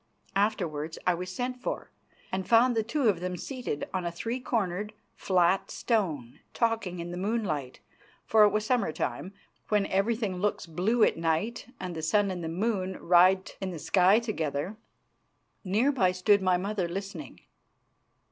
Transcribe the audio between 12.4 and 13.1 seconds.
the moon